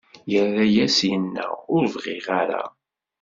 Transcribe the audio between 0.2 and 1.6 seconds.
Irra-as, inna: